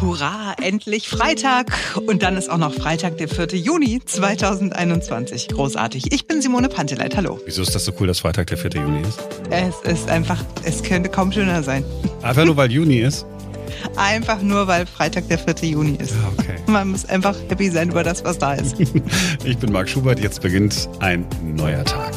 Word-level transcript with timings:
Hurra, 0.00 0.54
endlich 0.62 1.08
Freitag. 1.08 1.72
Und 2.06 2.22
dann 2.22 2.36
ist 2.36 2.48
auch 2.48 2.58
noch 2.58 2.72
Freitag, 2.72 3.18
der 3.18 3.28
4. 3.28 3.58
Juni 3.58 4.00
2021. 4.04 5.48
Großartig. 5.48 6.12
Ich 6.12 6.26
bin 6.26 6.40
Simone 6.40 6.68
Panteleit. 6.68 7.16
Hallo. 7.16 7.40
Wieso 7.44 7.62
ist 7.62 7.74
das 7.74 7.84
so 7.84 7.92
cool, 7.98 8.06
dass 8.06 8.20
Freitag 8.20 8.46
der 8.46 8.58
4. 8.58 8.70
Juni 8.70 9.02
ist? 9.02 9.18
Es 9.50 9.80
ist 9.80 10.08
einfach, 10.08 10.42
es 10.62 10.82
könnte 10.82 11.08
kaum 11.08 11.32
schöner 11.32 11.62
sein. 11.62 11.84
Einfach 12.22 12.44
nur, 12.44 12.56
weil 12.56 12.70
Juni 12.70 12.98
ist? 12.98 13.26
Einfach 13.96 14.40
nur, 14.40 14.68
weil 14.68 14.86
Freitag 14.86 15.28
der 15.28 15.38
4. 15.38 15.68
Juni 15.68 15.96
ist. 15.96 16.12
Ah, 16.12 16.32
okay. 16.38 16.56
Man 16.66 16.90
muss 16.90 17.04
einfach 17.04 17.36
happy 17.48 17.68
sein 17.70 17.90
über 17.90 18.04
das, 18.04 18.24
was 18.24 18.38
da 18.38 18.54
ist. 18.54 18.76
ich 19.44 19.58
bin 19.58 19.72
Marc 19.72 19.88
Schubert. 19.88 20.20
Jetzt 20.20 20.42
beginnt 20.42 20.88
ein 21.00 21.26
neuer 21.42 21.84
Tag. 21.84 22.12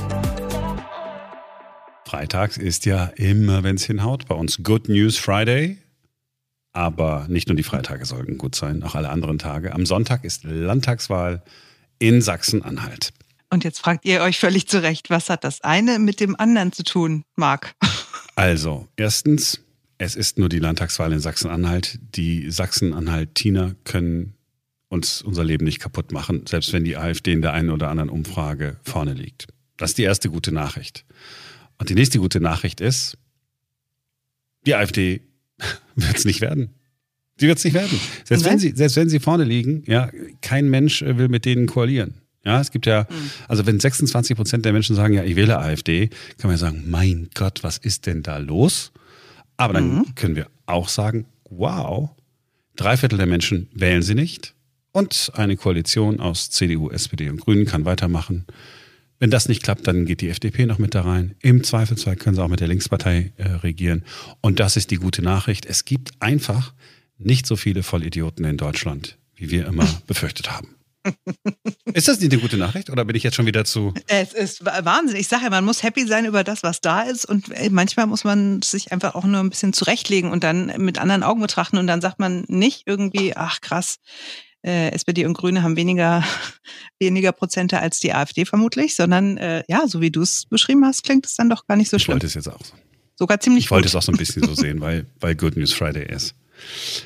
Freitags 2.06 2.58
ist 2.58 2.86
ja 2.86 3.06
immer, 3.16 3.64
wenn 3.64 3.78
es 3.78 3.86
hinhaut, 3.86 4.28
bei 4.28 4.36
uns 4.36 4.62
Good 4.62 4.90
News 4.90 5.18
Friday. 5.18 5.78
Aber 6.74 7.26
nicht 7.28 7.48
nur 7.48 7.56
die 7.56 7.64
Freitage 7.64 8.06
sollten 8.06 8.38
gut 8.38 8.56
sein, 8.56 8.84
auch 8.84 8.96
alle 8.96 9.10
anderen 9.10 9.40
Tage. 9.40 9.74
Am 9.74 9.86
Sonntag 9.86 10.24
ist 10.24 10.44
Landtagswahl 10.44 11.44
in 12.00 12.22
Sachsen-Anhalt. 12.22 13.12
Und 13.50 13.66
jetzt 13.66 13.80
fragt 13.80 14.06
ihr 14.06 14.22
euch 14.22 14.40
völlig 14.40 14.68
zu 14.68 14.82
Recht, 14.82 15.10
was 15.10 15.30
hat 15.30 15.44
das 15.44 15.62
eine 15.62 16.00
mit 16.00 16.22
dem 16.22 16.38
anderen 16.38 16.72
zu 16.72 16.84
tun, 16.84 17.24
Marc? 17.36 17.74
Also, 18.34 18.88
erstens, 18.96 19.60
es 19.98 20.16
ist 20.16 20.40
nur 20.40 20.48
die 20.48 20.58
Landtagswahl 20.58 21.12
in 21.12 21.20
Sachsen-Anhalt. 21.20 22.00
Die 22.16 22.50
Sachsen-Anhaltiner 22.50 23.76
können 23.84 24.36
uns 24.88 25.22
unser 25.22 25.44
Leben 25.44 25.66
nicht 25.66 25.80
kaputt 25.80 26.12
machen, 26.12 26.48
selbst 26.48 26.72
wenn 26.74 26.86
die 26.86 26.98
AfD 26.98 27.34
in 27.34 27.42
der 27.42 27.54
einen 27.54 27.70
oder 27.70 27.90
anderen 27.90 28.10
Umfrage 28.10 28.78
vorne 28.84 29.14
liegt. 29.14 29.48
Das 29.78 29.92
ist 29.92 29.98
die 29.98 30.04
erste 30.04 30.30
gute 30.30 30.52
Nachricht. 30.52 31.06
Und 31.78 31.90
die 31.90 31.94
nächste 31.94 32.20
gute 32.20 32.40
Nachricht 32.40 32.82
ist, 32.82 33.18
die 34.66 34.76
AfD 34.76 35.22
wird 35.96 36.18
es 36.18 36.26
nicht 36.26 36.42
werden. 36.42 36.70
Sie 37.38 37.48
wird 37.48 37.58
es 37.58 37.64
nicht 37.64 37.74
werden. 37.74 38.00
Selbst 38.24 38.46
wenn, 38.46 38.60
sie, 38.60 38.74
selbst 38.76 38.96
wenn 38.98 39.10
sie 39.10 39.20
vorne 39.20 39.44
liegen, 39.44 39.84
ja, 39.88 40.12
kein 40.42 40.70
Mensch 40.70 41.02
äh, 41.02 41.18
will 41.18 41.28
mit 41.28 41.46
denen 41.46 41.66
koalieren. 41.66 42.16
Ja, 42.44 42.60
es 42.60 42.72
gibt 42.72 42.86
ja, 42.88 43.08
mhm. 43.10 43.32
also 43.48 43.66
wenn 43.66 43.80
26 43.80 44.36
Prozent 44.36 44.66
der 44.66 44.74
Menschen 44.74 44.96
sagen, 44.96 45.14
ja, 45.14 45.24
ich 45.24 45.36
wähle 45.36 45.60
AfD, 45.60 46.08
kann 46.08 46.50
man 46.50 46.52
ja 46.52 46.58
sagen, 46.58 46.86
mein 46.88 47.30
Gott, 47.36 47.64
was 47.64 47.78
ist 47.78 48.08
denn 48.08 48.24
da 48.24 48.38
los? 48.38 48.92
Aber 49.58 49.74
dann 49.74 49.96
mhm. 49.96 50.16
können 50.16 50.36
wir 50.36 50.48
auch 50.66 50.90
sagen, 50.90 51.26
wow, 51.50 52.10
drei 52.76 52.98
Viertel 52.98 53.18
der 53.18 53.28
Menschen 53.28 53.70
wählen 53.74 54.02
sie 54.02 54.16
nicht 54.16 54.56
und 54.92 55.32
eine 55.36 55.56
Koalition 55.56 56.20
aus 56.20 56.50
CDU, 56.50 56.90
SPD 56.90 57.30
und 57.30 57.42
Grünen 57.42 57.66
kann 57.66 57.86
weitermachen. 57.86 58.46
Wenn 59.22 59.30
das 59.30 59.48
nicht 59.48 59.62
klappt, 59.62 59.88
dann 59.88 60.08
geht 60.08 60.22
die 60.22 60.30
FDP 60.30 60.66
noch 60.66 60.80
mit 60.80 60.96
da 60.96 61.04
rein. 61.04 61.36
Im 61.42 61.64
Zweifelsfall 61.64 62.16
können 62.16 62.36
sie 62.36 62.42
auch 62.42 62.48
mit 62.48 62.60
der 62.60 62.68
Linkspartei 62.68 63.32
äh, 63.38 63.50
regieren. 63.50 64.04
Und 64.42 64.60
das 64.60 64.78
ist 64.78 64.90
die 64.90 64.96
gute 64.96 65.22
Nachricht. 65.22 65.68
Es 65.68 65.86
gibt 65.86 66.10
einfach 66.20 66.74
nicht 67.20 67.46
so 67.46 67.56
viele 67.56 67.84
Vollidioten 67.84 68.44
in 68.46 68.58
Deutschland, 68.58 69.20
wie 69.36 69.52
wir 69.52 69.68
immer 69.68 69.88
befürchtet 70.08 70.50
haben. 70.50 70.76
ist 71.94 72.08
das 72.08 72.20
nicht 72.20 72.34
eine 72.34 72.42
gute 72.42 72.58
Nachricht 72.58 72.90
oder 72.90 73.06
bin 73.06 73.16
ich 73.16 73.22
jetzt 73.22 73.36
schon 73.36 73.46
wieder 73.46 73.64
zu. 73.64 73.94
Es 74.08 74.34
ist 74.34 74.66
Wahnsinn. 74.66 75.18
Ich 75.18 75.28
sage 75.28 75.44
ja, 75.44 75.50
man 75.52 75.66
muss 75.66 75.84
happy 75.84 76.08
sein 76.08 76.26
über 76.26 76.44
das, 76.44 76.64
was 76.64 76.82
da 76.82 77.04
ist 77.04 77.26
und 77.26 77.52
äh, 77.52 77.70
manchmal 77.70 78.08
muss 78.08 78.24
man 78.24 78.64
sich 78.64 78.92
einfach 78.92 79.14
auch 79.14 79.26
nur 79.26 79.40
ein 79.40 79.52
bisschen 79.52 79.74
zurechtlegen 79.74 80.32
und 80.32 80.44
dann 80.44 80.74
mit 80.80 80.98
anderen 80.98 81.22
Augen 81.22 81.42
betrachten 81.42 81.78
und 81.78 81.86
dann 81.86 82.02
sagt 82.02 82.18
man 82.18 82.44
nicht 82.48 82.88
irgendwie, 82.88 83.36
ach 83.36 83.62
krass, 83.62 83.98
äh, 84.64 84.90
SPD 84.92 85.26
und 85.26 85.34
Grüne 85.34 85.64
haben 85.64 85.76
weniger, 85.76 86.24
weniger 87.00 87.32
Prozente 87.32 87.80
als 87.80 88.00
die 88.00 88.14
AfD 88.14 88.46
vermutlich, 88.46 88.96
sondern 88.96 89.38
äh, 89.38 89.64
ja, 89.68 89.88
so 89.88 90.02
wie 90.02 90.12
du 90.12 90.22
es 90.22 90.46
beschrieben 90.46 90.86
hast, 90.86 91.04
klingt 91.04 91.26
es 91.26 91.36
dann 91.36 91.50
doch 91.50 91.68
gar 91.68 91.76
nicht 91.78 91.90
so 91.90 91.98
schlimm. 91.98 92.18
Ich 92.18 92.24
wollte 92.24 92.28
es 92.28 92.34
jetzt 92.34 92.50
auch 92.50 92.64
so. 92.64 92.74
Sogar 93.16 93.40
ziemlich 93.40 93.66
Ich 93.66 93.72
wollte 93.72 93.88
es 93.88 93.96
auch 93.96 94.02
so 94.02 94.12
ein 94.12 94.18
bisschen 94.18 94.44
so 94.44 94.56
sehen, 94.56 94.82
weil, 94.82 95.06
weil 95.20 95.36
Good 95.36 95.56
News 95.56 95.74
Friday 95.74 96.12
ist. 96.12 96.34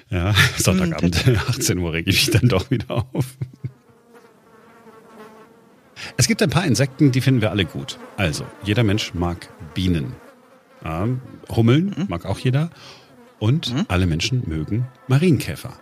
Ja, 0.10 0.34
Sonntagabend, 0.58 1.28
18 1.50 1.78
Uhr 1.78 1.94
rege 1.94 2.10
ich 2.10 2.28
mich 2.28 2.40
dann 2.40 2.50
doch 2.50 2.70
wieder 2.72 3.06
auf. 3.14 3.26
Es 6.18 6.28
gibt 6.28 6.42
ein 6.42 6.50
paar 6.50 6.66
Insekten, 6.66 7.12
die 7.12 7.22
finden 7.22 7.42
wir 7.42 7.52
alle 7.52 7.66
gut. 7.66 7.98
Also, 8.18 8.46
jeder 8.64 8.84
Mensch 8.84 9.14
mag 9.14 9.50
Bienen. 9.74 10.14
Ja, 10.84 11.08
Hummeln 11.50 11.96
mhm. 11.98 12.06
mag 12.10 12.26
auch 12.26 12.40
jeder. 12.40 12.70
Und 13.40 13.74
mhm. 13.74 13.86
alle 13.88 14.06
Menschen 14.06 14.44
mögen 14.48 14.88
Marienkäfer. 15.08 15.74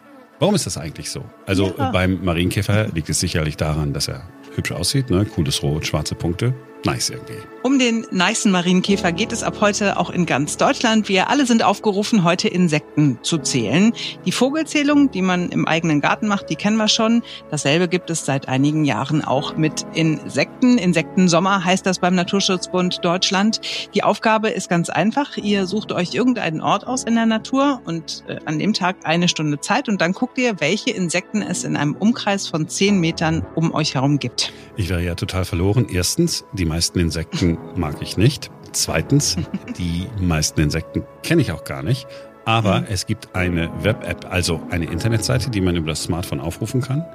Warum 0.44 0.56
ist 0.56 0.66
das 0.66 0.78
eigentlich 0.78 1.10
so? 1.10 1.24
Also 1.46 1.74
ja. 1.78 1.90
beim 1.92 2.22
Marienkäfer 2.22 2.90
liegt 2.90 3.08
es 3.08 3.22
sicherlich 3.22 3.56
daran, 3.56 3.94
dass 3.94 4.10
er 4.10 4.28
hübsch 4.58 4.74
aussieht, 4.74 5.10
ne? 5.10 5.24
cooles 5.26 5.64
Rot, 5.64 5.88
schwarze 5.88 6.16
Punkte 6.16 6.54
nice 6.86 7.10
irgendwie. 7.10 7.40
Um 7.64 7.80
den 7.80 8.06
nicen 8.12 8.52
Marienkäfer 8.52 9.14
geht 9.14 9.32
es 9.32 9.42
ab 9.42 9.62
heute 9.62 9.98
auch 9.98 10.10
in 10.10 10.26
ganz 10.26 10.58
Deutschland. 10.58 11.08
Wir 11.08 11.30
alle 11.30 11.46
sind 11.46 11.64
aufgerufen, 11.64 12.26
heute 12.26 12.50
Insekten 12.50 13.20
zu 13.22 13.38
zählen. 13.38 13.94
Die 14.26 14.34
Vogelzählung, 14.34 15.12
die 15.12 15.22
man 15.22 15.48
im 15.50 15.66
eigenen 15.66 16.02
Garten 16.02 16.28
macht, 16.28 16.50
die 16.50 16.58
kennen 16.58 16.76
wir 16.76 16.90
schon. 16.90 17.24
Dasselbe 17.52 17.88
gibt 17.88 18.10
es 18.10 18.26
seit 18.26 18.50
einigen 18.50 18.84
Jahren 18.84 19.24
auch 19.24 19.56
mit 19.56 19.86
Insekten. 19.94 20.78
Insektensommer 20.78 21.64
heißt 21.64 21.86
das 21.86 22.00
beim 22.00 22.16
Naturschutzbund 22.16 23.00
Deutschland. 23.06 23.62
Die 23.94 24.04
Aufgabe 24.04 24.50
ist 24.50 24.70
ganz 24.70 24.90
einfach. 24.90 25.38
Ihr 25.38 25.66
sucht 25.66 25.94
euch 25.94 26.14
irgendeinen 26.14 26.60
Ort 26.60 26.86
aus 26.86 27.06
in 27.06 27.16
der 27.16 27.26
Natur 27.26 27.82
und 27.86 28.26
äh, 28.28 28.40
an 28.44 28.60
dem 28.60 28.74
Tag 28.74 28.98
eine 29.04 29.30
Stunde 29.30 29.62
Zeit 29.62 29.88
und 29.88 30.02
dann 30.02 30.12
guckt 30.12 30.38
ihr, 30.38 30.60
welche 30.60 30.92
Insekten 30.92 31.42
es 31.42 31.64
in 31.64 31.78
einem 31.78 31.96
Umkreis 31.96 32.48
von 32.48 32.68
zehn 32.68 33.00
Metern 33.00 33.46
um 33.56 33.74
euch 33.74 33.96
herum 33.96 34.20
gibt. 34.20 34.52
Ich 34.76 34.90
wäre 34.90 35.02
ja 35.02 35.16
total 35.16 35.46
verloren. 35.46 35.88
Erstens, 35.90 36.44
die 36.52 36.66
meisten 36.74 37.00
Insekten 37.00 37.60
mag 37.76 37.98
ich 38.02 38.18
nicht. 38.18 38.50
Zweitens, 38.72 39.38
die 39.78 40.08
meisten 40.20 40.60
Insekten 40.60 41.04
kenne 41.22 41.44
ich 41.44 41.52
auch 41.52 41.66
gar 41.66 41.84
nicht. 41.84 42.08
Aber 42.46 42.82
mhm. 42.82 42.88
es 42.90 43.06
gibt 43.06 43.36
eine 43.36 43.70
Web-App, 43.84 44.26
also 44.32 44.60
eine 44.72 44.86
Internetseite, 44.86 45.52
die 45.52 45.62
man 45.62 45.76
über 45.76 45.92
das 45.92 46.02
Smartphone 46.02 46.42
aufrufen 46.42 46.82
kann. 46.82 47.06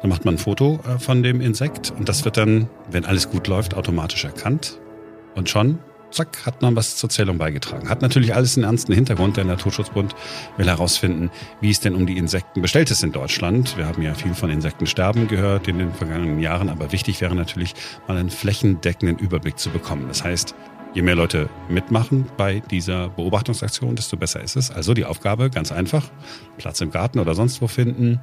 Dann 0.00 0.08
macht 0.08 0.24
man 0.24 0.34
ein 0.36 0.38
Foto 0.38 0.78
äh, 0.86 1.00
von 1.00 1.24
dem 1.24 1.40
Insekt 1.40 1.92
und 1.98 2.08
das 2.08 2.24
wird 2.24 2.36
dann, 2.36 2.68
wenn 2.92 3.04
alles 3.04 3.28
gut 3.28 3.48
läuft, 3.48 3.74
automatisch 3.74 4.24
erkannt. 4.24 4.78
Und 5.34 5.48
schon 5.48 5.80
zack, 6.12 6.46
hat 6.46 6.62
man 6.62 6.76
was 6.76 6.96
zur 6.96 7.10
Zählung 7.10 7.38
beigetragen. 7.38 7.88
Hat 7.88 8.02
natürlich 8.02 8.34
alles 8.34 8.56
einen 8.56 8.64
ernsten 8.64 8.92
Hintergrund. 8.92 9.36
Der 9.36 9.44
Naturschutzbund 9.44 10.14
will 10.56 10.66
herausfinden, 10.66 11.30
wie 11.60 11.70
es 11.70 11.80
denn 11.80 11.94
um 11.94 12.06
die 12.06 12.18
Insekten 12.18 12.62
bestellt 12.62 12.90
ist 12.90 13.02
in 13.02 13.12
Deutschland. 13.12 13.76
Wir 13.76 13.86
haben 13.86 14.02
ja 14.02 14.14
viel 14.14 14.34
von 14.34 14.50
Insektensterben 14.50 15.28
gehört 15.28 15.68
in 15.68 15.78
den 15.78 15.92
vergangenen 15.92 16.38
Jahren, 16.38 16.68
aber 16.68 16.92
wichtig 16.92 17.20
wäre 17.20 17.34
natürlich, 17.34 17.74
mal 18.06 18.16
einen 18.16 18.30
flächendeckenden 18.30 19.18
Überblick 19.18 19.58
zu 19.58 19.70
bekommen. 19.70 20.06
Das 20.08 20.22
heißt, 20.22 20.54
je 20.94 21.02
mehr 21.02 21.14
Leute 21.14 21.48
mitmachen 21.68 22.26
bei 22.36 22.60
dieser 22.60 23.08
Beobachtungsaktion, 23.08 23.96
desto 23.96 24.16
besser 24.16 24.42
ist 24.42 24.56
es. 24.56 24.70
Also 24.70 24.94
die 24.94 25.04
Aufgabe, 25.04 25.50
ganz 25.50 25.72
einfach, 25.72 26.10
Platz 26.58 26.80
im 26.80 26.90
Garten 26.90 27.18
oder 27.18 27.34
sonst 27.34 27.62
wo 27.62 27.66
finden, 27.66 28.20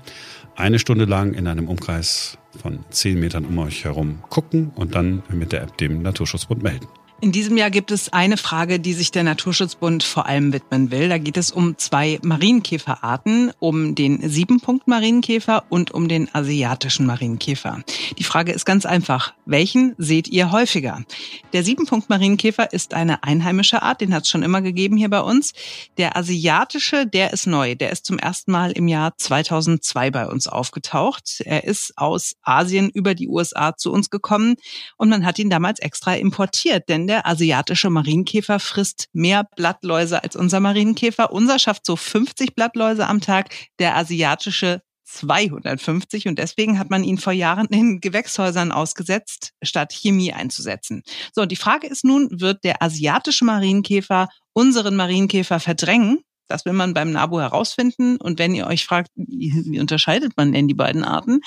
eine 0.55 0.79
Stunde 0.79 1.05
lang 1.05 1.33
in 1.33 1.47
einem 1.47 1.67
Umkreis 1.67 2.37
von 2.61 2.85
zehn 2.89 3.19
Metern 3.19 3.45
um 3.45 3.57
euch 3.59 3.85
herum 3.85 4.19
gucken 4.29 4.71
und 4.75 4.95
dann 4.95 5.23
mit 5.29 5.51
der 5.51 5.63
App 5.63 5.77
dem 5.77 6.01
Naturschutzbund 6.01 6.61
melden. 6.61 6.87
In 7.21 7.33
diesem 7.33 7.57
Jahr 7.57 7.69
gibt 7.69 7.91
es 7.91 8.13
eine 8.13 8.37
Frage, 8.37 8.79
die 8.79 8.93
sich 8.93 9.11
der 9.11 9.23
Naturschutzbund 9.23 10.03
vor 10.03 10.25
allem 10.25 10.53
widmen 10.53 10.89
will. 10.89 11.09
Da 11.09 11.17
geht 11.17 11.35
es 11.35 11.51
um 11.51 11.77
zwei 11.77 12.17
Marienkäferarten, 12.23 13.51
um 13.59 13.93
den 13.93 14.29
Siebenpunkt-Marienkäfer 14.29 15.65
und 15.67 15.91
um 15.91 16.07
den 16.07 16.33
asiatischen 16.33 17.05
Marienkäfer. 17.05 17.83
Die 18.17 18.23
Frage 18.23 18.53
ist 18.53 18.63
ganz 18.63 18.85
einfach. 18.85 19.33
Welchen 19.45 19.95
seht 19.97 20.29
ihr 20.29 20.53
häufiger? 20.53 21.03
Der 21.51 21.65
Siebenpunkt-Marienkäfer 21.65 22.71
ist 22.71 22.93
eine 22.93 23.21
einheimische 23.21 23.81
Art, 23.81 23.99
den 23.99 24.13
hat 24.13 24.23
es 24.23 24.29
schon 24.29 24.43
immer 24.43 24.61
gegeben 24.61 24.95
hier 24.95 25.09
bei 25.09 25.21
uns. 25.21 25.51
Der 25.97 26.15
asiatische, 26.15 27.05
der 27.05 27.33
ist 27.33 27.47
neu. 27.47 27.75
Der 27.75 27.91
ist 27.91 28.05
zum 28.05 28.17
ersten 28.17 28.53
Mal 28.53 28.71
im 28.71 28.87
Jahr 28.87 29.17
2002 29.17 30.11
bei 30.11 30.25
uns 30.25 30.47
aufgetaucht. 30.47 31.41
Er 31.43 31.65
ist 31.65 31.97
aus 31.97 32.37
Asien 32.43 32.89
über 32.89 33.13
die 33.13 33.27
USA 33.27 33.75
zu 33.75 33.91
uns 33.91 34.09
gekommen 34.09 34.55
und 34.95 35.09
man 35.09 35.25
hat 35.25 35.37
ihn 35.37 35.49
damals 35.49 35.79
extra 35.79 36.13
importiert, 36.13 36.87
denn 36.87 37.08
der 37.09 37.25
asiatische 37.25 37.89
Marienkäfer 37.89 38.59
frisst 38.59 39.09
mehr 39.13 39.43
Blattläuse 39.55 40.23
als 40.23 40.35
unser 40.35 40.59
Marienkäfer. 40.59 41.33
Unser 41.33 41.57
schafft 41.57 41.85
so 41.85 41.95
50 41.95 42.53
Blattläuse 42.53 43.07
am 43.07 43.19
Tag, 43.19 43.49
der 43.79 43.97
asiatische 43.97 44.81
250 45.05 46.27
und 46.27 46.37
deswegen 46.37 46.77
hat 46.77 46.91
man 46.91 47.03
ihn 47.03 47.17
vor 47.17 47.33
Jahren 47.33 47.65
in 47.67 47.99
Gewächshäusern 47.99 48.71
ausgesetzt, 48.71 49.53
statt 49.63 49.91
Chemie 49.91 50.33
einzusetzen. 50.33 51.01
So, 51.33 51.41
und 51.41 51.51
die 51.51 51.55
Frage 51.55 51.87
ist 51.87 52.05
nun, 52.05 52.29
wird 52.31 52.63
der 52.63 52.83
asiatische 52.83 53.43
Marienkäfer 53.43 54.29
unseren 54.53 54.95
Marienkäfer 54.95 55.59
verdrängen? 55.59 56.19
Das 56.49 56.65
will 56.65 56.73
man 56.73 56.95
beim 56.95 57.11
NABU 57.11 57.39
herausfinden. 57.39 58.17
Und 58.17 58.39
wenn 58.39 58.55
ihr 58.55 58.65
euch 58.65 58.85
fragt, 58.85 59.11
wie 59.15 59.79
unterscheidet 59.79 60.35
man 60.35 60.51
denn 60.51 60.67
die 60.67 60.73
beiden 60.73 61.03
Arten? 61.03 61.41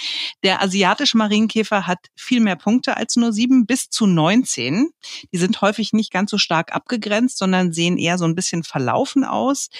Der 0.44 0.62
asiatische 0.62 1.18
Marienkäfer 1.18 1.88
hat 1.88 1.98
viel 2.14 2.40
mehr 2.40 2.54
Punkte 2.54 2.96
als 2.96 3.16
nur 3.16 3.32
sieben 3.32 3.66
bis 3.66 3.90
zu 3.90 4.06
19. 4.06 4.90
Die 5.32 5.38
sind 5.38 5.60
häufig 5.60 5.92
nicht 5.92 6.12
ganz 6.12 6.30
so 6.30 6.38
stark 6.38 6.72
abgegrenzt, 6.72 7.38
sondern 7.38 7.72
sehen 7.72 7.98
eher 7.98 8.16
so 8.16 8.24
ein 8.24 8.36
bisschen 8.36 8.62
verlaufen 8.62 9.24
aus. 9.24 9.70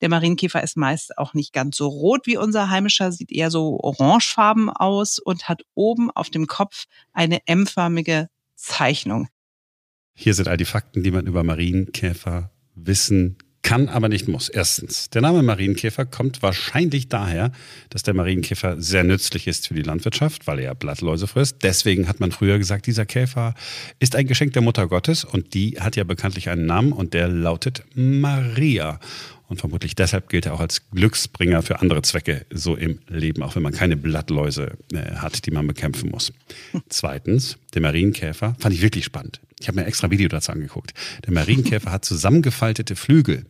Der 0.00 0.08
Marienkäfer 0.08 0.62
ist 0.62 0.76
meist 0.76 1.16
auch 1.16 1.32
nicht 1.32 1.52
ganz 1.52 1.76
so 1.76 1.86
rot 1.86 2.26
wie 2.26 2.36
unser 2.36 2.68
heimischer, 2.68 3.12
sieht 3.12 3.30
eher 3.30 3.52
so 3.52 3.78
orangefarben 3.80 4.68
aus 4.68 5.20
und 5.20 5.48
hat 5.48 5.62
oben 5.74 6.10
auf 6.10 6.28
dem 6.28 6.48
Kopf 6.48 6.86
eine 7.12 7.46
M-förmige 7.46 8.28
Zeichnung. 8.56 9.28
Hier 10.14 10.34
sind 10.34 10.48
all 10.48 10.56
die 10.56 10.64
Fakten, 10.64 11.04
die 11.04 11.12
man 11.12 11.26
über 11.26 11.44
Marienkäfer 11.44 12.50
wissen 12.74 13.38
kann, 13.62 13.88
aber 13.88 14.08
nicht 14.08 14.28
muss. 14.28 14.48
Erstens, 14.48 15.08
der 15.10 15.22
Name 15.22 15.42
Marienkäfer 15.42 16.04
kommt 16.04 16.42
wahrscheinlich 16.42 17.08
daher, 17.08 17.52
dass 17.90 18.02
der 18.02 18.14
Marienkäfer 18.14 18.80
sehr 18.80 19.04
nützlich 19.04 19.46
ist 19.46 19.68
für 19.68 19.74
die 19.74 19.82
Landwirtschaft, 19.82 20.46
weil 20.46 20.58
er 20.58 20.74
Blattläuse 20.74 21.26
frisst. 21.26 21.58
Deswegen 21.62 22.08
hat 22.08 22.20
man 22.20 22.32
früher 22.32 22.58
gesagt, 22.58 22.86
dieser 22.86 23.06
Käfer 23.06 23.54
ist 23.98 24.16
ein 24.16 24.26
Geschenk 24.26 24.52
der 24.52 24.62
Mutter 24.62 24.88
Gottes 24.88 25.24
und 25.24 25.54
die 25.54 25.78
hat 25.80 25.96
ja 25.96 26.04
bekanntlich 26.04 26.48
einen 26.48 26.66
Namen 26.66 26.92
und 26.92 27.14
der 27.14 27.28
lautet 27.28 27.84
Maria. 27.94 28.98
Und 29.52 29.58
vermutlich 29.58 29.94
deshalb 29.94 30.30
gilt 30.30 30.46
er 30.46 30.54
auch 30.54 30.60
als 30.60 30.88
Glücksbringer 30.92 31.60
für 31.60 31.80
andere 31.80 32.00
Zwecke 32.00 32.46
so 32.50 32.74
im 32.74 33.00
Leben, 33.08 33.42
auch 33.42 33.54
wenn 33.54 33.62
man 33.62 33.74
keine 33.74 33.98
Blattläuse 33.98 34.78
äh, 34.94 35.16
hat, 35.16 35.44
die 35.44 35.50
man 35.50 35.66
bekämpfen 35.66 36.10
muss. 36.10 36.32
Zweitens, 36.88 37.58
der 37.74 37.82
Marienkäfer 37.82 38.56
fand 38.58 38.74
ich 38.74 38.80
wirklich 38.80 39.04
spannend. 39.04 39.40
Ich 39.60 39.68
habe 39.68 39.78
mir 39.78 39.86
extra 39.86 40.10
Video 40.10 40.28
dazu 40.28 40.52
angeguckt. 40.52 40.94
Der 41.26 41.34
Marienkäfer 41.34 41.92
hat 41.92 42.04
zusammengefaltete 42.04 42.96
Flügel. 42.96 43.44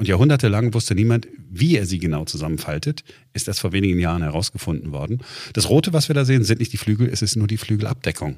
Und 0.00 0.08
jahrhundertelang 0.08 0.72
wusste 0.72 0.94
niemand, 0.94 1.28
wie 1.50 1.76
er 1.76 1.84
sie 1.84 1.98
genau 1.98 2.24
zusammenfaltet, 2.24 3.04
ist 3.34 3.48
erst 3.48 3.60
vor 3.60 3.72
wenigen 3.72 3.98
Jahren 3.98 4.22
herausgefunden 4.22 4.92
worden. 4.92 5.18
Das 5.52 5.68
Rote, 5.68 5.92
was 5.92 6.08
wir 6.08 6.14
da 6.14 6.24
sehen, 6.24 6.42
sind 6.42 6.58
nicht 6.58 6.72
die 6.72 6.78
Flügel, 6.78 7.06
es 7.12 7.20
ist 7.20 7.36
nur 7.36 7.46
die 7.46 7.58
Flügelabdeckung. 7.58 8.36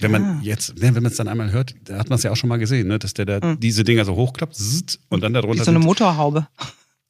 Wenn 0.00 0.10
man 0.10 0.24
ah. 0.24 0.40
jetzt, 0.42 0.80
wenn 0.80 0.92
man 0.92 1.06
es 1.06 1.14
dann 1.14 1.28
einmal 1.28 1.52
hört, 1.52 1.76
da 1.84 1.98
hat 1.98 2.10
man 2.10 2.16
es 2.16 2.24
ja 2.24 2.32
auch 2.32 2.36
schon 2.36 2.48
mal 2.48 2.56
gesehen, 2.56 2.88
ne? 2.88 2.98
dass 2.98 3.14
der 3.14 3.26
da 3.26 3.46
mhm. 3.46 3.60
diese 3.60 3.84
Dinger 3.84 4.04
so 4.04 4.16
hochklappt 4.16 4.58
und 5.08 5.22
dann 5.22 5.32
darunter. 5.32 5.60
Wie 5.60 5.64
so 5.64 5.70
eine 5.70 5.78
Motorhaube. 5.78 6.48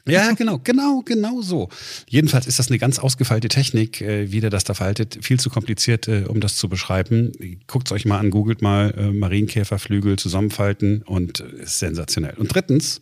Ja, 0.07 0.33
genau, 0.33 0.61
genau, 0.63 1.01
genau 1.03 1.41
so. 1.41 1.71
Jedenfalls 2.07 2.47
ist 2.47 2.59
das 2.59 2.69
eine 2.69 2.79
ganz 2.79 2.99
ausgefeilte 2.99 3.49
Technik, 3.49 4.03
äh, 4.03 4.31
wie 4.31 4.41
der 4.41 4.51
das 4.51 4.65
da 4.65 4.75
faltet. 4.75 5.19
Viel 5.23 5.41
zu 5.41 5.49
kompliziert, 5.49 6.09
äh, 6.09 6.25
um 6.29 6.41
das 6.41 6.57
zu 6.57 6.69
beschreiben. 6.69 7.33
Guckt 7.67 7.91
euch 7.91 8.05
mal 8.05 8.19
an, 8.19 8.29
googelt 8.29 8.61
mal 8.61 8.93
äh, 8.99 9.13
Marienkäferflügel 9.13 10.19
zusammenfalten 10.19 11.01
und 11.07 11.41
äh, 11.41 11.63
ist 11.63 11.79
sensationell. 11.79 12.35
Und 12.37 12.55
drittens, 12.55 13.01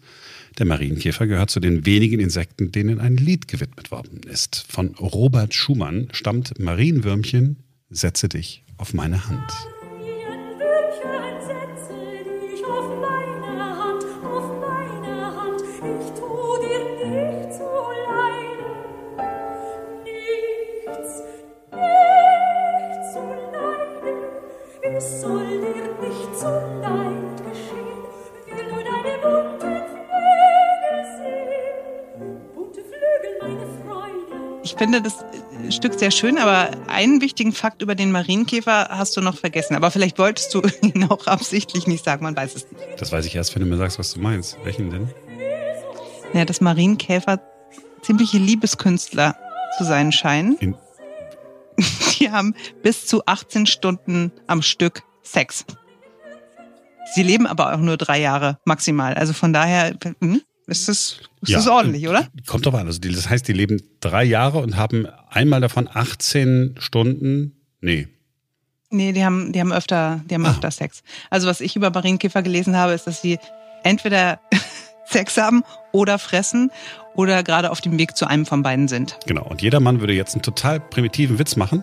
der 0.58 0.66
Marienkäfer 0.66 1.26
gehört 1.26 1.50
zu 1.50 1.60
den 1.60 1.86
wenigen 1.86 2.20
Insekten, 2.20 2.72
denen 2.72 3.00
ein 3.00 3.16
Lied 3.16 3.48
gewidmet 3.48 3.90
worden 3.90 4.20
ist. 4.28 4.64
Von 4.68 4.94
Robert 4.94 5.54
Schumann 5.54 6.08
stammt 6.12 6.58
Marienwürmchen, 6.58 7.56
setze 7.90 8.28
dich 8.28 8.64
auf 8.76 8.94
meine 8.94 9.28
Hand. 9.28 9.52
Ich 34.62 34.74
finde 34.74 35.02
das 35.02 35.24
Stück 35.70 35.94
sehr 35.94 36.10
schön, 36.10 36.38
aber 36.38 36.70
einen 36.88 37.20
wichtigen 37.20 37.52
Fakt 37.52 37.82
über 37.82 37.94
den 37.94 38.12
Marienkäfer 38.12 38.88
hast 38.90 39.16
du 39.16 39.20
noch 39.20 39.36
vergessen. 39.36 39.74
Aber 39.74 39.90
vielleicht 39.90 40.18
wolltest 40.18 40.54
du 40.54 40.62
ihn 40.82 41.04
auch 41.04 41.26
absichtlich 41.26 41.86
nicht 41.86 42.04
sagen, 42.04 42.22
man 42.22 42.36
weiß 42.36 42.54
es 42.54 42.70
nicht. 42.70 42.84
Das 43.00 43.12
weiß 43.12 43.26
ich 43.26 43.34
erst, 43.34 43.54
wenn 43.54 43.62
du 43.62 43.68
mir 43.68 43.76
sagst, 43.76 43.98
was 43.98 44.12
du 44.12 44.20
meinst. 44.20 44.56
Welchen 44.64 44.90
denn? 44.90 45.08
Ja, 46.32 46.44
dass 46.44 46.60
Marienkäfer 46.60 47.40
ziemliche 48.02 48.38
Liebeskünstler 48.38 49.36
zu 49.78 49.84
sein 49.84 50.12
scheinen. 50.12 50.56
In 50.58 50.76
Die 52.18 52.30
haben 52.30 52.54
bis 52.82 53.06
zu 53.06 53.24
18 53.26 53.66
Stunden 53.66 54.32
am 54.46 54.62
Stück 54.62 55.02
Sex. 55.22 55.64
Sie 57.14 57.22
leben 57.22 57.46
aber 57.46 57.74
auch 57.74 57.78
nur 57.78 57.96
drei 57.96 58.20
Jahre 58.20 58.58
maximal. 58.64 59.14
Also 59.14 59.32
von 59.32 59.52
daher, 59.52 59.94
hm? 60.20 60.42
Ist 60.72 60.88
das, 60.88 61.18
ist 61.42 61.48
ja, 61.50 61.58
das 61.58 61.68
ordentlich, 61.68 62.08
oder? 62.08 62.26
Kommt 62.46 62.66
doch 62.66 62.74
an. 62.74 62.86
Also 62.86 62.98
das 63.00 63.28
heißt, 63.28 63.46
die 63.46 63.52
leben 63.52 63.82
drei 64.00 64.24
Jahre 64.24 64.58
und 64.58 64.76
haben 64.76 65.06
einmal 65.28 65.60
davon 65.60 65.88
18 65.92 66.76
Stunden. 66.78 67.52
Nee. 67.80 68.08
Nee, 68.90 69.12
die 69.12 69.24
haben, 69.24 69.52
die 69.52 69.60
haben 69.60 69.72
öfter, 69.72 70.22
die 70.28 70.34
haben 70.34 70.46
ah. 70.46 70.50
öfter 70.50 70.70
Sex. 70.70 71.02
Also 71.30 71.46
was 71.46 71.60
ich 71.60 71.76
über 71.76 71.90
Marienkäfer 71.90 72.42
gelesen 72.42 72.76
habe, 72.76 72.92
ist, 72.92 73.06
dass 73.06 73.22
sie 73.22 73.38
entweder 73.82 74.40
Sex 75.06 75.36
haben 75.36 75.62
oder 75.92 76.18
fressen 76.18 76.70
oder 77.14 77.42
gerade 77.42 77.70
auf 77.70 77.80
dem 77.80 77.98
Weg 77.98 78.16
zu 78.16 78.26
einem 78.26 78.46
von 78.46 78.62
beiden 78.62 78.88
sind. 78.88 79.18
Genau. 79.26 79.44
Und 79.44 79.62
jeder 79.62 79.80
Mann 79.80 80.00
würde 80.00 80.14
jetzt 80.14 80.34
einen 80.34 80.42
total 80.42 80.80
primitiven 80.80 81.38
Witz 81.38 81.56
machen. 81.56 81.82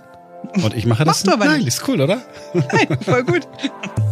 Und 0.53 0.75
ich 0.75 0.85
mache 0.85 1.03
das. 1.03 1.07
Machst 1.07 1.27
du 1.27 1.31
aber 1.31 1.45
Nein, 1.45 1.59
nicht. 1.59 1.67
ist 1.67 1.87
cool, 1.87 2.01
oder? 2.01 2.21
Nein, 2.53 2.97
voll 3.01 3.23
gut. 3.23 3.47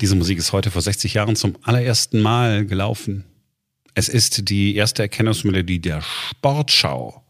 Diese 0.00 0.16
Musik 0.16 0.38
ist 0.38 0.52
heute 0.52 0.70
vor 0.70 0.80
60 0.80 1.12
Jahren 1.12 1.36
zum 1.36 1.56
allerersten 1.62 2.22
Mal 2.22 2.64
gelaufen. 2.64 3.24
Es 3.94 4.08
ist 4.08 4.48
die 4.48 4.74
erste 4.74 5.02
Erkennungsmelodie 5.02 5.78
der 5.78 6.00
Sportschau. 6.00 7.22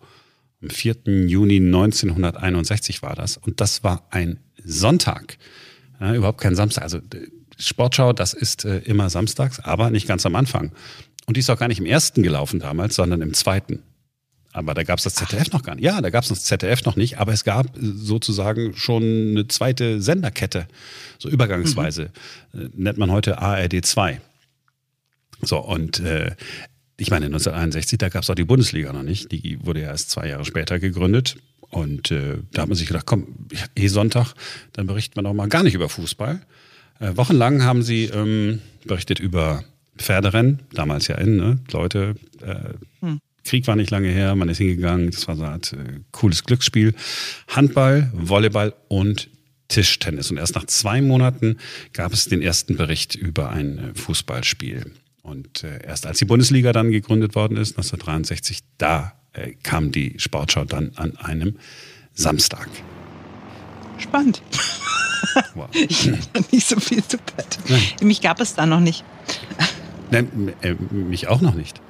Am 0.62 0.70
4. 0.70 1.26
Juni 1.26 1.56
1961 1.56 3.02
war 3.02 3.16
das. 3.16 3.38
Und 3.38 3.60
das 3.60 3.82
war 3.82 4.06
ein 4.10 4.38
Sonntag. 4.64 5.38
Ja, 6.00 6.14
überhaupt 6.14 6.40
kein 6.40 6.54
Samstag. 6.54 6.84
Also 6.84 7.00
Sportschau, 7.58 8.12
das 8.12 8.34
ist 8.34 8.64
äh, 8.64 8.78
immer 8.78 9.10
samstags, 9.10 9.58
aber 9.58 9.90
nicht 9.90 10.06
ganz 10.06 10.24
am 10.24 10.36
Anfang. 10.36 10.70
Und 11.26 11.36
die 11.36 11.40
ist 11.40 11.50
auch 11.50 11.58
gar 11.58 11.68
nicht 11.68 11.80
im 11.80 11.86
ersten 11.86 12.22
gelaufen 12.22 12.60
damals, 12.60 12.94
sondern 12.94 13.20
im 13.20 13.34
zweiten. 13.34 13.82
Aber 14.52 14.74
da 14.74 14.82
gab 14.82 14.98
es 14.98 15.04
das 15.04 15.14
ZDF 15.14 15.46
Ach. 15.48 15.52
noch 15.52 15.62
gar 15.62 15.76
nicht. 15.76 15.84
Ja, 15.84 16.00
da 16.00 16.10
gab 16.10 16.24
es 16.24 16.28
das 16.28 16.44
ZDF 16.44 16.84
noch 16.84 16.96
nicht, 16.96 17.18
aber 17.18 17.32
es 17.32 17.44
gab 17.44 17.66
sozusagen 17.78 18.74
schon 18.76 19.02
eine 19.02 19.48
zweite 19.48 20.02
Senderkette, 20.02 20.66
so 21.18 21.28
übergangsweise. 21.28 22.10
Mhm. 22.52 22.60
Äh, 22.60 22.68
nennt 22.74 22.98
man 22.98 23.10
heute 23.10 23.38
ARD 23.38 23.84
2. 23.84 24.20
So, 25.42 25.58
und 25.58 26.00
äh, 26.00 26.32
ich 26.96 27.10
meine, 27.10 27.26
1961, 27.26 27.98
da 27.98 28.08
gab 28.08 28.24
es 28.24 28.30
auch 28.30 28.34
die 28.34 28.44
Bundesliga 28.44 28.92
noch 28.92 29.02
nicht. 29.02 29.32
Die 29.32 29.58
wurde 29.64 29.80
ja 29.80 29.88
erst 29.88 30.10
zwei 30.10 30.28
Jahre 30.28 30.44
später 30.44 30.78
gegründet. 30.78 31.36
Und 31.70 32.10
äh, 32.10 32.38
da 32.52 32.62
hat 32.62 32.68
man 32.68 32.76
sich 32.76 32.88
gedacht, 32.88 33.06
komm, 33.06 33.28
eh 33.76 33.88
Sonntag, 33.88 34.34
dann 34.72 34.86
berichten 34.86 35.16
wir 35.16 35.22
doch 35.22 35.32
mal 35.32 35.48
gar 35.48 35.62
nicht 35.62 35.74
über 35.74 35.88
Fußball. 35.88 36.40
Äh, 36.98 37.16
wochenlang 37.16 37.62
haben 37.62 37.82
sie 37.82 38.06
ähm, 38.06 38.60
berichtet 38.84 39.20
über 39.20 39.64
Pferderennen, 39.96 40.60
damals 40.72 41.06
ja 41.06 41.16
in, 41.16 41.36
ne? 41.36 41.58
Leute, 41.70 42.16
äh, 42.42 42.74
hm. 43.00 43.20
Krieg 43.44 43.66
war 43.66 43.76
nicht 43.76 43.90
lange 43.90 44.08
her, 44.08 44.34
man 44.34 44.48
ist 44.48 44.58
hingegangen, 44.58 45.10
das 45.10 45.26
war 45.28 45.36
so 45.36 45.42
eine 45.42 45.52
Art 45.52 45.72
äh, 45.72 46.00
cooles 46.12 46.44
Glücksspiel. 46.44 46.94
Handball, 47.48 48.10
Volleyball 48.14 48.74
und 48.88 49.28
Tischtennis. 49.68 50.30
Und 50.30 50.36
erst 50.36 50.54
nach 50.54 50.66
zwei 50.66 51.00
Monaten 51.00 51.56
gab 51.92 52.12
es 52.12 52.26
den 52.26 52.42
ersten 52.42 52.76
Bericht 52.76 53.14
über 53.14 53.50
ein 53.50 53.78
äh, 53.78 53.94
Fußballspiel. 53.94 54.92
Und 55.22 55.64
äh, 55.64 55.82
erst 55.84 56.06
als 56.06 56.18
die 56.18 56.24
Bundesliga 56.24 56.72
dann 56.72 56.90
gegründet 56.90 57.34
worden 57.34 57.56
ist, 57.56 57.72
1963, 57.72 58.60
da 58.78 59.12
äh, 59.32 59.52
kam 59.62 59.92
die 59.92 60.14
Sportschau 60.18 60.64
dann 60.64 60.92
an 60.96 61.16
einem 61.16 61.56
Samstag. 62.12 62.68
Spannend. 63.98 64.42
Wow. 65.54 65.68
Ich 65.74 66.08
habe 66.08 66.44
nicht 66.50 66.66
so 66.66 66.80
viel 66.80 67.04
zu. 67.04 67.18
Mich 68.02 68.20
gab 68.20 68.40
es 68.40 68.54
da 68.54 68.66
noch 68.66 68.80
nicht. 68.80 69.04
Nein, 70.10 70.52
mich 70.90 71.28
auch 71.28 71.40
noch 71.40 71.54
nicht. 71.54 71.80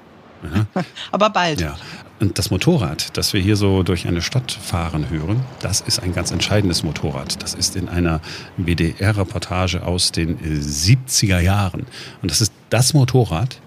Ja. 0.42 0.85
Aber 1.12 1.30
bald. 1.30 1.61
Ja. 1.61 1.76
Und 2.20 2.38
das 2.38 2.50
Motorrad, 2.50 3.16
das 3.16 3.32
wir 3.32 3.40
hier 3.40 3.56
so 3.56 3.82
durch 3.82 4.06
eine 4.06 4.20
Stadt 4.20 4.52
fahren 4.52 5.09
hören, 5.09 5.40
das 5.61 5.80
ist 5.80 6.02
ein 6.02 6.12
ganz 6.12 6.30
entscheidendes 6.30 6.82
Motorrad. 6.82 7.42
Das 7.42 7.54
ist 7.54 7.76
in 7.76 7.88
einer 7.88 8.20
WDR-Reportage 8.59 9.82
aus 9.85 10.12
den 10.12 10.38
70er 10.38 11.40
Jahren. 11.40 11.87
Und 12.20 12.30
das 12.30 12.42
ist 12.42 12.52
das 12.68 12.92
Motorrad, 12.92 13.59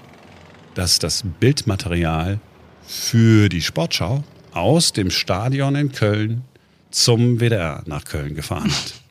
das 0.75 0.99
das 0.99 1.23
Bildmaterial 1.39 2.39
für 2.85 3.49
die 3.49 3.61
Sportschau 3.61 4.23
aus 4.51 4.93
dem 4.93 5.09
Stadion 5.09 5.75
in 5.75 5.91
Köln 5.91 6.43
zum 6.91 7.39
WDR 7.39 7.81
nach 7.87 8.05
Köln 8.05 8.35
gefahren 8.35 8.71
hat. 8.71 9.02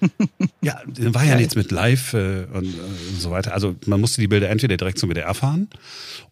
ja, 0.62 0.80
war 0.86 1.24
ja 1.24 1.36
nichts 1.36 1.54
mit 1.54 1.70
Live 1.70 2.14
äh, 2.14 2.46
und, 2.52 2.64
äh, 2.64 2.80
und, 3.10 3.20
so 3.20 3.30
weiter. 3.30 3.52
Also 3.52 3.76
man 3.86 4.00
musste 4.00 4.20
die 4.20 4.28
Bilder 4.28 4.48
entweder 4.48 4.76
direkt 4.76 4.98
zum 4.98 5.10
WDR 5.10 5.34
fahren 5.34 5.68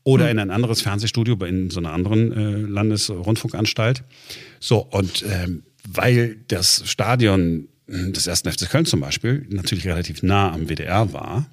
oder 0.05 0.25
mhm. 0.25 0.31
in 0.31 0.39
ein 0.39 0.51
anderes 0.51 0.83
Fernsehstudio 0.83 1.37
in 1.45 1.71
so 1.71 1.81
einer 1.81 1.93
anderen 1.93 2.33
äh, 2.33 2.57
Landesrundfunkanstalt. 2.71 4.03
So, 4.61 4.79
und 4.79 5.25
ähm, 5.29 5.63
weil 5.87 6.37
das 6.49 6.83
Stadion 6.87 7.69
des 7.87 8.27
ersten 8.27 8.53
FC 8.53 8.69
Köln 8.69 8.85
zum 8.85 9.01
Beispiel 9.01 9.47
natürlich 9.49 9.87
relativ 9.87 10.23
nah 10.23 10.53
am 10.53 10.69
WDR 10.69 11.13
war, 11.13 11.47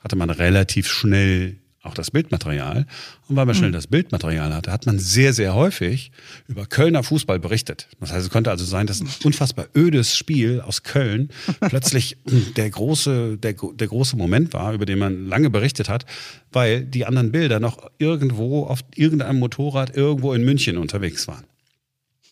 hatte 0.00 0.16
man 0.16 0.28
relativ 0.28 0.88
schnell 0.88 1.56
auch 1.82 1.94
das 1.94 2.10
Bildmaterial. 2.10 2.86
Und 3.28 3.36
weil 3.36 3.46
man 3.46 3.54
schnell 3.54 3.70
mhm. 3.70 3.74
das 3.74 3.86
Bildmaterial 3.86 4.54
hatte, 4.54 4.70
hat 4.70 4.86
man 4.86 4.98
sehr, 4.98 5.32
sehr 5.32 5.54
häufig 5.54 6.12
über 6.46 6.66
Kölner 6.66 7.02
Fußball 7.02 7.38
berichtet. 7.38 7.88
Das 8.00 8.12
heißt, 8.12 8.26
es 8.26 8.30
könnte 8.30 8.50
also 8.50 8.64
sein, 8.64 8.86
dass 8.86 9.00
ein 9.00 9.08
unfassbar 9.24 9.66
ödes 9.74 10.16
Spiel 10.16 10.60
aus 10.60 10.82
Köln 10.82 11.30
plötzlich 11.60 12.18
der 12.56 12.68
große, 12.68 13.38
der, 13.38 13.54
der 13.54 13.88
große 13.88 14.16
Moment 14.16 14.52
war, 14.52 14.74
über 14.74 14.84
den 14.84 14.98
man 14.98 15.26
lange 15.26 15.48
berichtet 15.48 15.88
hat, 15.88 16.04
weil 16.52 16.84
die 16.84 17.06
anderen 17.06 17.32
Bilder 17.32 17.60
noch 17.60 17.90
irgendwo 17.98 18.64
auf 18.64 18.80
irgendeinem 18.94 19.38
Motorrad 19.38 19.96
irgendwo 19.96 20.34
in 20.34 20.44
München 20.44 20.76
unterwegs 20.76 21.28
waren. 21.28 21.44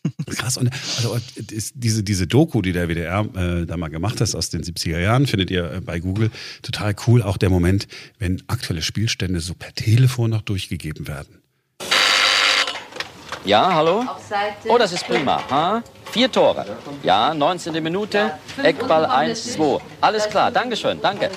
Krass. 0.26 0.57
Und 0.57 0.71
also 0.97 1.19
diese, 1.37 2.02
diese 2.02 2.26
Doku, 2.26 2.62
die 2.62 2.73
der 2.73 2.88
WDR 2.88 3.26
äh, 3.35 3.67
da 3.67 3.76
mal 3.76 3.88
gemacht 3.88 4.21
hat 4.21 4.35
aus 4.35 4.50
den 4.50 4.62
70er 4.62 4.99
Jahren, 4.99 5.26
findet 5.26 5.50
ihr 5.50 5.73
äh, 5.73 5.81
bei 5.81 6.00
Google 6.00 6.31
total 6.62 6.95
cool. 7.07 7.23
Auch 7.23 7.37
der 7.37 7.50
Moment, 7.50 7.88
wenn 8.19 8.43
aktuelle 8.47 8.83
Spielstände 8.83 9.40
so 9.40 9.55
per 9.55 9.75
Telefon 9.75 10.31
noch 10.31 10.43
durchgegeben 10.43 11.09
werden. 11.09 11.38
Ja, 13.45 13.75
hallo? 13.75 14.05
Oh, 14.69 14.78
das 14.78 14.93
ist 14.93 15.07
prima. 15.07 15.43
Ha? 15.50 15.83
Vier 16.11 16.31
Tore. 16.31 16.76
Ja, 17.02 17.33
19. 17.35 17.83
Minute, 17.83 18.33
Eckball 18.62 19.07
1, 19.07 19.55
2. 19.55 19.78
Alles 20.00 20.28
klar, 20.28 20.50
Dankeschön, 20.50 21.00
danke. 21.00 21.31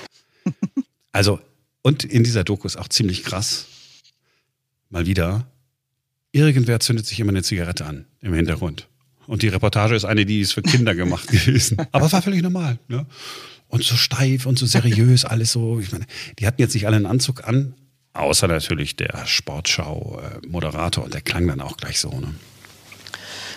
Also, 1.12 1.40
und 1.82 2.04
in 2.04 2.24
dieser 2.24 2.44
Doku 2.44 2.66
ist 2.66 2.76
auch 2.76 2.88
ziemlich 2.88 3.22
krass, 3.22 3.66
mal 4.88 5.06
wieder, 5.06 5.46
irgendwer 6.32 6.80
zündet 6.80 7.06
sich 7.06 7.20
immer 7.20 7.30
eine 7.30 7.42
Zigarette 7.42 7.86
an 7.86 8.06
im 8.20 8.34
Hintergrund. 8.34 8.88
Und 9.26 9.42
die 9.42 9.48
Reportage 9.48 9.94
ist 9.94 10.04
eine, 10.04 10.26
die 10.26 10.40
ist 10.40 10.52
für 10.52 10.62
Kinder 10.62 10.94
gemacht 10.94 11.28
gewesen. 11.30 11.76
Aber 11.92 12.10
war 12.10 12.22
völlig 12.22 12.42
normal. 12.42 12.78
Ne? 12.88 13.06
Und 13.68 13.84
so 13.84 13.94
steif 13.94 14.46
und 14.46 14.58
so 14.58 14.66
seriös, 14.66 15.24
alles 15.24 15.52
so. 15.52 15.78
Ich 15.78 15.92
meine, 15.92 16.06
die 16.38 16.46
hatten 16.46 16.60
jetzt 16.60 16.74
nicht 16.74 16.86
alle 16.86 16.96
einen 16.96 17.06
Anzug 17.06 17.46
an, 17.46 17.74
außer 18.14 18.48
natürlich 18.48 18.96
der 18.96 19.26
Sportschau-Moderator. 19.26 21.04
Und 21.04 21.14
der 21.14 21.20
klang 21.20 21.46
dann 21.46 21.60
auch 21.60 21.76
gleich 21.76 22.00
so. 22.00 22.10
Ne? 22.10 22.34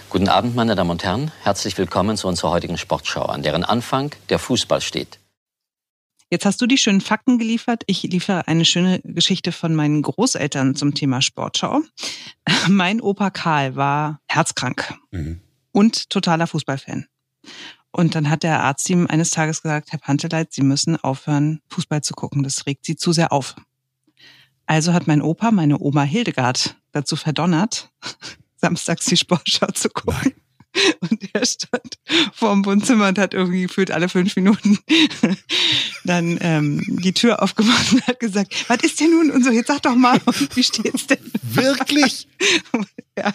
Guten 0.10 0.30
Abend, 0.30 0.56
meine 0.56 0.76
Damen 0.76 0.92
und 0.92 1.04
Herren. 1.04 1.32
Herzlich 1.42 1.78
willkommen 1.78 2.16
zu 2.16 2.28
unserer 2.28 2.52
heutigen 2.52 2.78
Sportschau, 2.78 3.24
an 3.26 3.44
deren 3.44 3.64
Anfang 3.64 4.12
der 4.30 4.40
Fußball 4.40 4.80
steht. 4.80 5.20
Jetzt 6.36 6.46
hast 6.46 6.62
du 6.62 6.68
die 6.68 6.78
schönen 6.78 7.00
Fakten 7.00 7.38
geliefert. 7.38 7.84
Ich 7.88 8.04
liefere 8.04 8.50
eine 8.50 8.66
schöne 8.66 9.00
Geschichte 9.06 9.54
von 9.54 9.74
meinen 9.74 10.02
Großeltern 10.02 10.76
zum 10.76 10.94
Thema 10.94 11.22
Sportschau. 11.22 11.82
Mein 12.68 13.00
Opa 13.00 13.30
Karl 13.30 13.78
war 13.78 14.20
herzkrank 14.28 14.94
mhm. 15.12 15.40
und 15.72 16.10
totaler 16.10 16.46
Fußballfan. 16.46 17.06
Und 17.94 18.16
dann 18.16 18.30
hat 18.30 18.44
der 18.44 18.62
Arzt 18.64 18.90
ihm 18.90 19.08
eines 19.08 19.32
Tages 19.32 19.62
gesagt, 19.62 19.94
Herr 19.94 20.00
Panteleit, 20.00 20.52
Sie 20.52 20.62
müssen 20.62 20.98
aufhören, 20.98 21.62
Fußball 21.70 22.02
zu 22.02 22.14
gucken. 22.14 22.44
Das 22.44 22.66
regt 22.66 22.86
Sie 22.86 22.98
zu 22.98 23.14
sehr 23.14 23.32
auf. 23.32 23.56
Also 24.66 24.92
hat 24.92 25.08
mein 25.08 25.22
Opa 25.22 25.52
meine 25.52 25.80
Oma 25.80 26.04
Hildegard 26.04 26.76
dazu 26.92 27.16
verdonnert, 27.16 27.94
samstags 28.58 29.06
die 29.06 29.16
Sportschau 29.16 29.68
zu 29.68 29.88
gucken. 29.88 30.20
Nein. 30.22 30.45
Und 31.00 31.30
er 31.34 31.46
stand 31.46 31.98
vor 32.34 32.54
dem 32.54 32.66
Wohnzimmer 32.66 33.08
und 33.08 33.18
hat 33.18 33.34
irgendwie 33.34 33.64
gefühlt 33.64 33.92
alle 33.92 34.10
fünf 34.10 34.36
Minuten 34.36 34.80
dann 36.04 36.38
ähm, 36.42 36.82
die 36.88 37.14
Tür 37.14 37.42
aufgemacht 37.42 37.94
und 37.94 38.06
hat 38.08 38.20
gesagt, 38.20 38.54
was 38.68 38.80
ist 38.84 39.00
denn 39.00 39.12
nun? 39.12 39.32
Und 39.32 39.44
so, 39.44 39.52
jetzt 39.52 39.68
sag 39.68 39.82
doch 39.82 39.96
mal, 39.96 40.20
wie 40.56 40.64
steht's 40.64 41.08
denn? 41.08 41.20
Wirklich? 41.44 42.28
ja. 43.18 43.34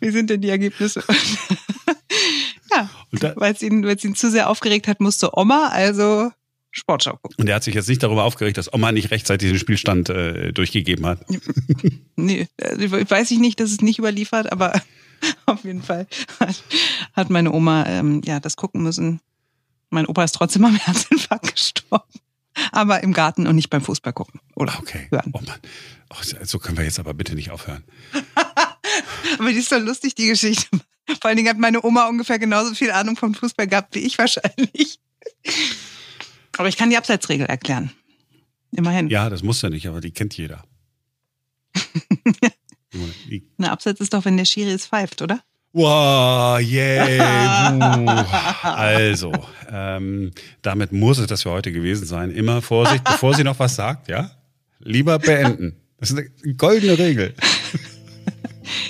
Wie 0.00 0.10
sind 0.10 0.30
denn 0.30 0.40
die 0.40 0.48
Ergebnisse? 0.48 1.02
ja, 2.70 2.90
weil 3.36 3.54
es 3.54 3.62
ihn, 3.62 3.84
ihn 3.84 4.14
zu 4.14 4.30
sehr 4.30 4.48
aufgeregt 4.48 4.88
hat, 4.88 5.00
musste 5.00 5.36
Oma 5.36 5.68
also 5.68 6.30
Sportschau 6.70 7.16
gucken. 7.16 7.36
Und 7.38 7.48
er 7.48 7.56
hat 7.56 7.64
sich 7.64 7.74
jetzt 7.74 7.88
nicht 7.88 8.02
darüber 8.02 8.24
aufgeregt, 8.24 8.58
dass 8.58 8.72
Oma 8.72 8.92
nicht 8.92 9.10
rechtzeitig 9.10 9.50
den 9.50 9.58
Spielstand 9.58 10.10
äh, 10.10 10.52
durchgegeben 10.52 11.06
hat. 11.06 11.24
nee, 12.16 12.46
also 12.62 13.10
weiß 13.10 13.30
ich 13.30 13.38
nicht, 13.38 13.60
dass 13.60 13.70
es 13.70 13.80
nicht 13.80 13.98
überliefert, 13.98 14.52
aber 14.52 14.80
auf 15.46 15.64
jeden 15.64 15.82
Fall 15.82 16.06
hat, 16.40 16.62
hat 17.14 17.30
meine 17.30 17.52
Oma 17.52 17.86
ähm, 17.86 18.22
ja 18.24 18.40
das 18.40 18.56
gucken 18.56 18.82
müssen. 18.82 19.20
Mein 19.90 20.06
Opa 20.06 20.24
ist 20.24 20.32
trotzdem 20.32 20.64
am 20.64 20.74
Herzinfarkt 20.78 21.54
gestorben. 21.54 22.20
Aber 22.72 23.02
im 23.02 23.12
Garten 23.12 23.46
und 23.46 23.54
nicht 23.54 23.70
beim 23.70 23.82
Fußball 23.82 24.12
gucken. 24.12 24.40
Oder 24.56 24.76
okay. 24.78 25.06
hören. 25.10 25.30
Oh 25.32 25.40
Mann. 25.40 25.58
Oh, 26.10 26.16
so 26.42 26.58
können 26.58 26.76
wir 26.76 26.84
jetzt 26.84 26.98
aber 26.98 27.14
bitte 27.14 27.34
nicht 27.34 27.50
aufhören. 27.50 27.84
aber 29.38 29.50
die 29.50 29.58
ist 29.58 29.70
doch 29.70 29.80
lustig, 29.80 30.14
die 30.14 30.26
Geschichte. 30.26 30.66
Vor 31.20 31.26
allen 31.28 31.36
Dingen 31.36 31.48
hat 31.48 31.58
meine 31.58 31.84
Oma 31.84 32.08
ungefähr 32.08 32.38
genauso 32.38 32.74
viel 32.74 32.90
Ahnung 32.90 33.16
vom 33.16 33.34
Fußball 33.34 33.66
gehabt 33.66 33.94
wie 33.94 34.00
ich 34.00 34.18
wahrscheinlich. 34.18 34.98
Aber 36.56 36.68
ich 36.68 36.76
kann 36.76 36.90
die 36.90 36.96
Abseitsregel 36.96 37.46
erklären. 37.46 37.92
Immerhin. 38.72 39.08
Ja, 39.08 39.30
das 39.30 39.42
muss 39.42 39.62
ja 39.62 39.70
nicht, 39.70 39.86
aber 39.88 40.00
die 40.00 40.10
kennt 40.10 40.36
jeder. 40.36 40.64
Na, 43.56 43.72
Abseits 43.72 44.00
ist 44.00 44.12
doch, 44.12 44.24
wenn 44.24 44.36
der 44.36 44.44
Schiri 44.44 44.70
es 44.70 44.86
pfeift, 44.86 45.22
oder? 45.22 45.40
Wow, 45.72 46.60
yeah. 46.60 48.16
also, 48.62 49.32
ähm, 49.70 50.32
damit 50.62 50.92
muss 50.92 51.18
es 51.18 51.26
das 51.26 51.42
für 51.42 51.50
heute 51.50 51.72
gewesen 51.72 52.06
sein. 52.06 52.30
Immer 52.30 52.62
Vorsicht, 52.62 53.04
bevor 53.04 53.34
sie 53.34 53.44
noch 53.44 53.58
was 53.58 53.76
sagt, 53.76 54.08
ja? 54.08 54.30
Lieber 54.80 55.18
beenden. 55.18 55.76
Das 55.98 56.10
ist 56.10 56.18
eine 56.18 56.54
goldene 56.54 56.98
Regel. 56.98 57.34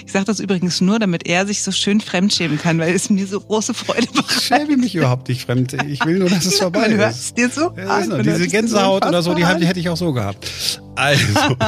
Ich 0.09 0.13
sage 0.13 0.25
das 0.25 0.41
übrigens 0.41 0.81
nur, 0.81 0.99
damit 0.99 1.29
er 1.29 1.47
sich 1.47 1.63
so 1.63 1.71
schön 1.71 2.01
fremdschämen 2.01 2.57
kann, 2.57 2.79
weil 2.79 2.95
es 2.95 3.11
mir 3.11 3.27
so 3.27 3.39
große 3.43 3.75
Freude 3.75 4.07
macht. 4.15 4.31
Ich 4.31 4.47
schäme 4.47 4.79
mich 4.79 4.95
überhaupt 4.95 5.29
nicht 5.29 5.43
fremd. 5.43 5.77
Ich 5.87 6.03
will 6.07 6.19
nur, 6.19 6.31
dass 6.31 6.47
es 6.47 6.59
vorbei 6.59 6.89
Man 6.89 7.11
ist. 7.11 7.37
dir 7.37 7.51
so 7.51 7.75
ja, 7.77 7.89
an, 7.89 8.23
Diese 8.23 8.49
Gänsehaut 8.49 9.05
oder 9.05 9.23
so, 9.23 9.35
die 9.35 9.45
hätte 9.45 9.79
ich 9.79 9.91
auch 9.91 9.99
so 9.99 10.15
gehabt. 10.15 10.81
Also, 10.95 11.23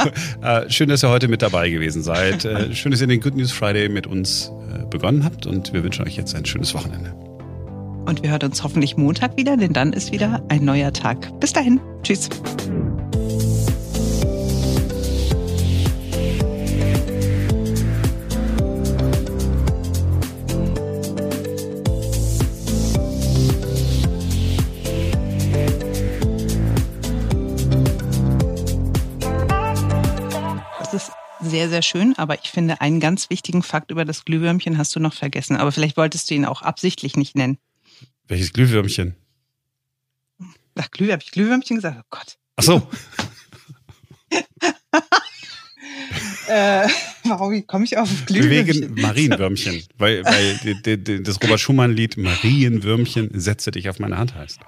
äh, 0.41 0.67
schön, 0.71 0.89
dass 0.89 1.03
ihr 1.03 1.09
heute 1.09 1.27
mit 1.27 1.43
dabei 1.43 1.69
gewesen 1.69 2.01
seid. 2.01 2.43
Äh, 2.43 2.73
schön, 2.73 2.91
dass 2.91 2.99
ihr 3.01 3.05
den 3.05 3.21
Good 3.21 3.35
News 3.35 3.51
Friday 3.51 3.89
mit 3.89 4.07
uns 4.07 4.51
äh, 4.73 4.87
begonnen 4.87 5.23
habt 5.23 5.45
und 5.45 5.71
wir 5.71 5.83
wünschen 5.83 6.03
euch 6.07 6.17
jetzt 6.17 6.33
ein 6.33 6.43
schönes 6.43 6.73
Wochenende. 6.73 7.13
Und 8.07 8.23
wir 8.23 8.31
hören 8.31 8.41
uns 8.41 8.63
hoffentlich 8.63 8.97
Montag 8.97 9.37
wieder, 9.37 9.55
denn 9.55 9.73
dann 9.73 9.93
ist 9.93 10.11
wieder 10.11 10.43
ein 10.49 10.65
neuer 10.65 10.91
Tag. 10.91 11.39
Bis 11.39 11.53
dahin. 11.53 11.79
Tschüss. 12.01 12.27
Sehr, 31.61 31.69
sehr 31.69 31.81
schön. 31.83 32.15
Aber 32.17 32.43
ich 32.43 32.49
finde, 32.49 32.81
einen 32.81 32.99
ganz 32.99 33.29
wichtigen 33.29 33.61
Fakt 33.61 33.91
über 33.91 34.03
das 34.03 34.25
Glühwürmchen 34.25 34.79
hast 34.79 34.95
du 34.95 34.99
noch 34.99 35.13
vergessen. 35.13 35.57
Aber 35.57 35.71
vielleicht 35.71 35.95
wolltest 35.95 36.29
du 36.29 36.33
ihn 36.33 36.45
auch 36.45 36.63
absichtlich 36.63 37.15
nicht 37.15 37.35
nennen. 37.35 37.59
Welches 38.27 38.51
Glühwürmchen? 38.53 39.15
Ach, 40.75 40.89
Glüh, 40.89 41.11
habe 41.11 41.21
ich 41.23 41.31
Glühwürmchen 41.31 41.75
gesagt? 41.75 41.99
Oh 41.99 42.07
Gott. 42.09 42.37
Ach 42.55 42.63
so. 42.63 42.87
äh, 46.47 46.87
warum 47.25 47.67
komme 47.67 47.85
ich 47.85 47.97
auf 47.97 48.09
Glühwürmchen? 48.25 48.95
Wegen 48.95 49.01
Marienwürmchen. 49.01 49.83
weil, 49.97 50.23
weil 50.23 51.21
das 51.21 51.43
Robert 51.43 51.59
Schumann-Lied 51.59 52.17
Marienwürmchen 52.17 53.29
setze 53.39 53.69
dich 53.69 53.87
auf 53.87 53.99
meine 53.99 54.17
Hand 54.17 54.33
heißt. 54.33 54.59